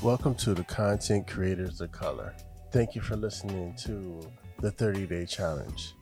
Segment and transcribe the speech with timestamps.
[0.00, 2.32] Welcome to the Content Creators of Color.
[2.70, 4.20] Thank you for listening to
[4.60, 5.92] the 30 Day Challenge.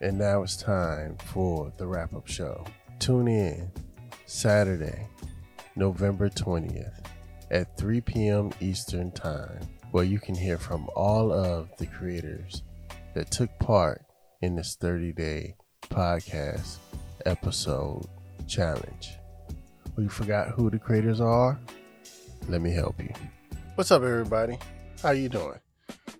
[0.00, 2.66] And now it's time for the wrap up show.
[2.98, 3.70] Tune in
[4.26, 5.06] Saturday,
[5.76, 7.04] November 20th
[7.52, 8.50] at 3 p.m.
[8.58, 9.60] Eastern Time,
[9.92, 12.64] where you can hear from all of the creators
[13.14, 14.02] that took part
[14.42, 15.54] in this 30 day
[15.88, 16.78] podcast
[17.26, 18.04] episode
[18.48, 19.12] challenge.
[19.96, 21.60] You forgot who the creators are?
[22.48, 23.12] Let me help you.
[23.76, 24.58] What's up, everybody?
[25.02, 25.60] How you doing?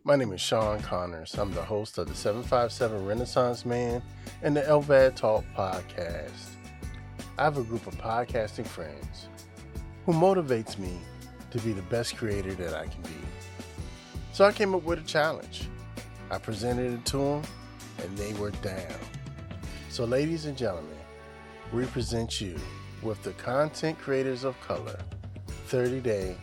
[0.04, 1.34] My name is Sean Connors.
[1.34, 4.00] I'm the host of the 757 Renaissance Man
[4.42, 6.50] and the Elvad Talk podcast.
[7.36, 9.28] I have a group of podcasting friends
[10.06, 11.00] who motivates me
[11.50, 13.10] to be the best creator that I can be.
[14.32, 15.68] So I came up with a challenge.
[16.30, 17.42] I presented it to them
[17.98, 18.98] and they were down.
[19.88, 20.96] So, ladies and gentlemen,
[21.72, 22.56] we present you
[23.02, 24.98] with the Content Creators of Color
[25.70, 26.36] 30 Day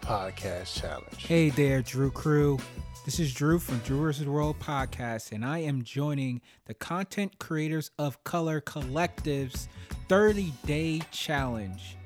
[0.00, 1.26] Podcast Challenge.
[1.26, 2.60] Hey there, Drew Crew.
[3.04, 4.28] This is Drew from Drew vs.
[4.28, 9.68] World Podcast, and I am joining the Content Creators of Color Collective's
[10.08, 11.96] 30 Day Challenge.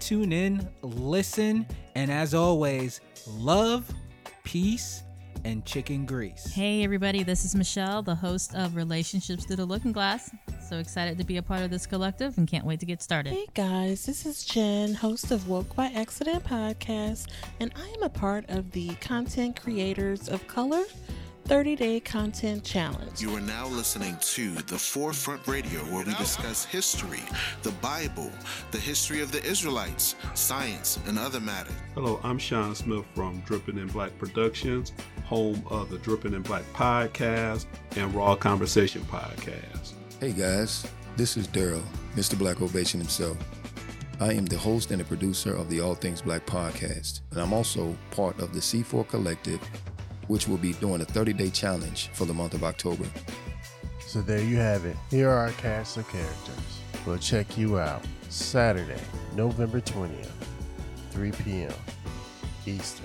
[0.00, 3.88] Tune in, listen, and as always, love,
[4.42, 5.04] peace,
[5.44, 6.52] and chicken grease.
[6.52, 10.30] Hey, everybody, this is Michelle, the host of Relationships Through the Looking Glass.
[10.68, 13.32] So excited to be a part of this collective and can't wait to get started.
[13.32, 17.28] Hey guys, this is Jen, host of Woke by Accident podcast,
[17.60, 20.84] and I am a part of the Content Creators of Color
[21.48, 23.22] 30 Day Content Challenge.
[23.22, 27.22] You are now listening to The Forefront Radio, where we discuss history,
[27.62, 28.30] the Bible,
[28.70, 31.72] the history of the Israelites, science, and other matters.
[31.94, 34.92] Hello, I'm Sean Smith from Dripping in Black Productions,
[35.28, 39.92] home of the Dripping in Black podcast and Raw Conversation podcast.
[40.20, 41.82] Hey guys, this is Daryl,
[42.16, 42.36] Mr.
[42.38, 43.36] Black Ovation himself.
[44.20, 47.52] I am the host and the producer of the All Things Black podcast, and I'm
[47.52, 49.60] also part of the C4 Collective,
[50.28, 53.04] which will be doing a 30 day challenge for the month of October.
[54.06, 54.96] So there you have it.
[55.10, 56.80] Here are our cast of characters.
[57.06, 59.00] We'll check you out Saturday,
[59.36, 60.30] November 20th,
[61.10, 61.74] 3 p.m.
[62.64, 63.04] Eastern.